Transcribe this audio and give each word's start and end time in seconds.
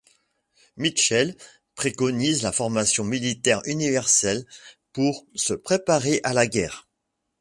Mitchel 0.77 1.37
préconise 1.75 2.41
la 2.41 2.51
formation 2.51 3.03
militaire 3.03 3.61
universelle 3.65 4.47
pour 4.93 5.27
se 5.35 5.53
préparer 5.53 6.21
à 6.23 6.33
la 6.33 6.47
guerre. 6.47 6.87